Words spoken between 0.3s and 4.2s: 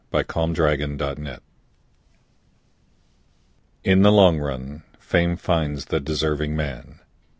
THE LONG RUN In the